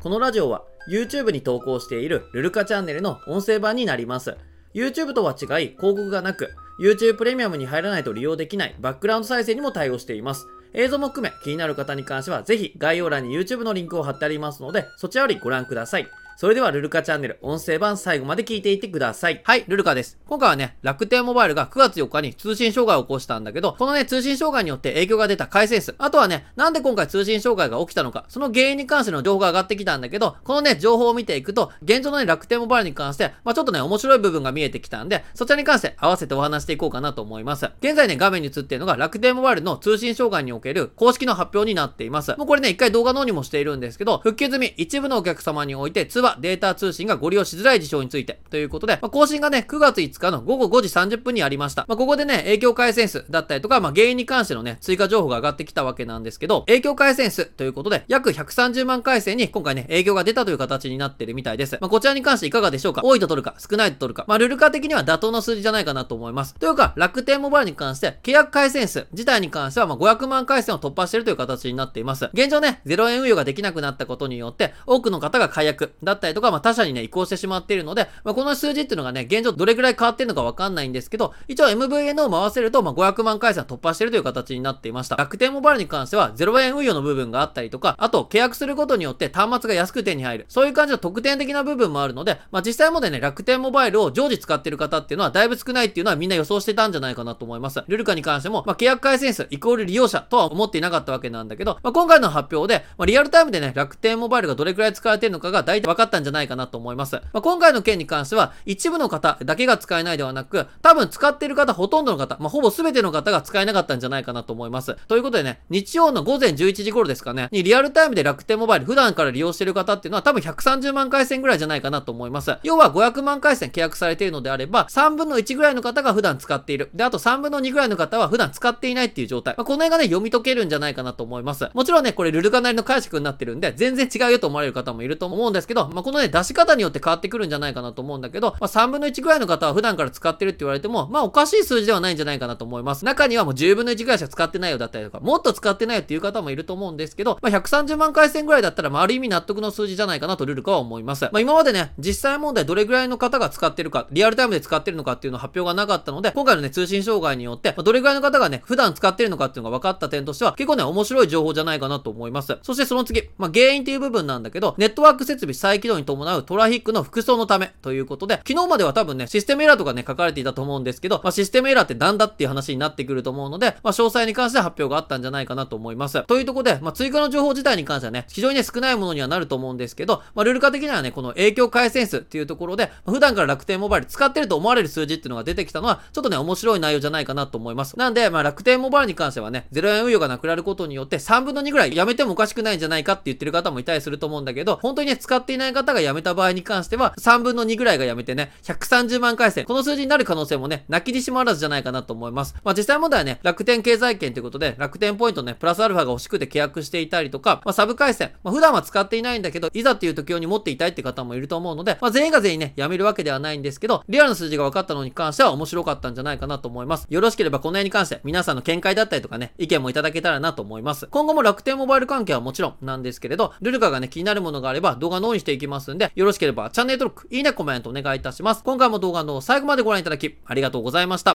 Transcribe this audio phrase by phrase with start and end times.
[0.00, 4.36] このラジオは YouTube に投稿しているルルカチャンネルの音声版になります。
[4.72, 10.46] YouTube とは違い広告がなく、YouTube プレミアムに入らないと利用できないバックグラウンド再生にも対応しています。
[10.72, 16.06] 映像も含め気になる方に関してはぜひ概要欄に YouTube のリンクを貼ってありますので、そちらよりご覧ください。
[16.40, 19.40] それではルルカチャンネル音声版最後まで聞いていってください。
[19.42, 20.20] はい、ルルカです。
[20.24, 37.68] 今回はね、楽天モバイルが9月4日に通信障害を起こしたんだけど、このね、通信障害によって影響が出た回線数、あとはね、なんで今回通信障害が起きたのか、その原因に関しての情報が上がってきたんだけど、このね、情報を見ていくと、現状のね、楽天モバイルに関して、まあちょっとね、面白い部分が見えてきたんで、そちらに関して合わせてお話していこうかなと思います。
[37.80, 42.36] 現在ね、画面に映っているのが楽天モバイルの通信障害における公式の発表になっています。
[42.36, 51.84] もうこれね、一回動画の方にもしているんですけど、復旧済み一部のお客様において通話、データ通信がご利用しづらい事象についてということで、まあ、更新がね、9月5日の午後5時30分にありました。
[51.88, 61.78] まあ、ここでね、影響回線数だったりとか、まあ、原因に関してのね、追加情報が上がってきたわけなんですけど、影響回線数ということで、約130万回線に今回ね、影響が出たという形になってるみたいです。
[61.80, 63.02] まあ、こちらに関していかがでしょうか？
[63.04, 64.24] 多いと取るか、少ないと取るか。
[64.28, 66.54] まあ、ルルカ的には妥当な数字じゃないかなと思います。
[66.54, 72.30] というか、楽天モバイルに関して、契約回線数自体に関しては、ま500万回線を突破しているという形になっています。
[72.32, 85.16] 現状ね、0円運用ができなくなったことによって、多くの方が解約だったりとか、まあ、他社にね、移行してしまっているので、まあ、この数字っていうのがね、現状どれくらい変わってるのかわかんないんですけど、一応 MVN を回せると、まあ、500万回線突破してるという形になっていました。
[85.16, 90.46] 楽天モバイルに関しては、0円運用の部分があったりとか、あと、契約することによって端末が安く手に入る。
[90.48, 97.82] そういう感じの特典的な部分もあるので、まあ、実際もでね、楽天モバイルを常時使ってる方っていうのはだいぶ少ないっていうのはみんな予想してたんじゃないかなと思います。
[97.86, 107.16] ルルカに関しても、まあ、契約回線数イコール利用者とは思っていなかったわけなんだけど、まあ、今回の発表で、まあ、リアルタイムでね、楽天モバイルがどれくらい使われてるのかが大体分かっったんじゃないかなと思います。
[107.32, 114.96] まあ、今回の件に関しては、一部の方だけが使えないではなく、多分使っている方、ほとんどの方、まあ、ほぼ全ての方が使えなかったんじゃないかなと思います。
[115.06, 122.56] ということでね、日曜の午前11時頃ですかね、にリアルタイムで楽天モバイル普段から利用している方っていうのは多分130万回線ぐらいじゃないかなと思います。
[122.62, 126.90] 要は500万回線契約されているのであれば、3分の1ぐらいの方が普段使っている。
[126.94, 129.54] で、あと3分の2ぐらいの方は普段使っていないっていう状態。
[129.56, 131.68] まあ、この辺がね、読み解けるんじゃないかなと思います。
[131.74, 143.04] もちろんね、これルルカなりの解釈になってるんで、全然違うよと思われる方もいると思うんですけど、まあ、このね、出し方によって変わってくるんじゃないかなと思うんだけど、まあ、3分の1ぐらいの方は普段から使ってるって言われても、まあおかしい数字ではないんじゃないかなと思います。
[143.04, 151.24] 中にはもう10分の1ぐらいしか使ってないよだったりとか、もっと使ってないよっていう方もいると思うんですけど、まあ130万回線ぐらいだったら、まあある意味納得の数字じゃないかなとルルカは思います。
[151.24, 162.58] まあ今までね、実際問題どれぐらいの方が使ってるか、リアルタイムで使ってるのかっていうの発表がなかったので、今回のね、通信障害によって、ま、どれぐらいの方がね、普段使ってるのかっていうのが分かった点としては、結構ね、面白い情報じゃないかなと思います。
[162.62, 176.22] そしてその次、まあ原因っていう部分なんだけど、ネットワーク設備再起動に伴うトラフィックの服装のためということで、昨日までは多分ね、システムエラーとかね、書かれていたと思うんですけど、まあ、システムエラーってなんだっていう話になってくると思うので、まあ、詳細に関して発表があったんじゃないかなと思います。
[176.24, 187.98] というところで、まあ、追加の情報自体に関してはね、非常にね、少ないものにはなると思うんですけど、まあ、ルール化的にはね、この影響回線数っていうところで、まあ、普段から楽天モバイル使ってると思われる数字っていうのが出てきたのは、ちょっとね、面白い内容じゃないかなと思います。
[187.98, 202.54] なんで、まあ、楽天モバイルに関してはね、0円運用がなくなることによって、3分の2ぐらいやめてもおかしくないんじゃないかって言ってる方もいたりすると思うんだけど、本当にね、使っていない方がやめた場合に関しては、3分の2ぐらいがやめてね、130万回線、この数字になる可能性もね、泣きにしもあらずじゃないかなと思います。
[202.64, 217.06] まあ実際問題はね、楽天経済圏ということで、楽天ポイントね、プラスアルファが欲しくて契約していたりとか、まあサブ回線、まあ普段は使っていないんだけど、いざっていう時用に持っていたいって方もいると思うので、まあ全員が全員ね、やめるわけではないんですけど、リアルな数字が分かったのに関しては面白かったんじゃないかなと思います。
[217.08, 221.06] よろしければこの辺に関して皆さんの見解だったりとかね、意見もいただけたらなと思います。
[221.06, 228.62] 今後も楽天モバイル関係はもちろんなんですけれど、ルルカがね、気になるものがあれば動画の方にしていきますんで、よろしければチャンネル登録、いいね、コメントお願いいたします。
[228.62, 231.26] 今回も動画の最後までご覧いただき、ありがとうございました。